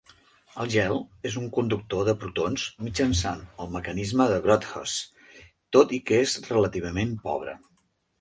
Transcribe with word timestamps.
El 0.61 0.69
gel 0.75 0.95
és 1.29 1.35
un 1.41 1.43
conductor 1.57 2.07
de 2.07 2.15
protons 2.23 2.63
mitjançant 2.85 3.43
el 3.65 3.69
mecanisme 3.75 4.27
de 4.31 4.39
Grotthuss, 4.47 4.95
tot 5.77 5.93
i 5.99 6.01
que 6.09 6.19
és 6.23 6.35
relativament 6.49 7.13
pobre. 7.29 7.55